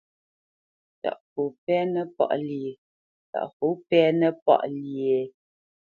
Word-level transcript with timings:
Ntaʼfo 0.99 1.41
pɛ́nə 3.95 4.29
páʼ 4.53 4.63
lyé? 4.83 5.17